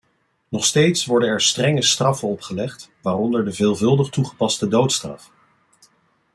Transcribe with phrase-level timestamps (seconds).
[0.49, 5.31] Nog steeds worden er strenge straffen opgelegd, waaronder de veelvuldig toegepaste doodstraf.